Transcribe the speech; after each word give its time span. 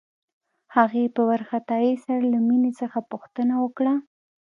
هغې 0.75 1.03
په 1.15 1.21
وارخطايۍ 1.29 1.93
سره 2.05 2.21
له 2.33 2.39
مينې 2.47 2.71
څخه 2.79 2.99
پوښتنه 3.11 3.53
وکړه. 3.63 3.93